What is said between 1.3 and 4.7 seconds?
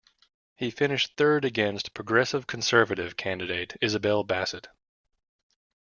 against Progressive Conservative candidate Isabel Bassett.